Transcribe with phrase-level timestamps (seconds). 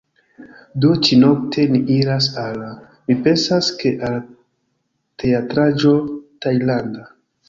[0.83, 2.57] Do, ĉi-nokte ni iras al...
[3.11, 4.17] mi pensas, ke al
[5.25, 5.93] teatraĵo
[6.47, 7.07] tajlanda